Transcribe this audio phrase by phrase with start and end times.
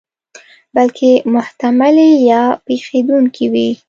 [0.75, 3.69] بلکې محتملې یا پېښېدونکې وي.